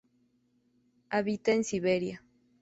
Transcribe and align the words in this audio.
Habita 1.11 1.51
en 1.51 1.63
Siberia. 1.63 2.23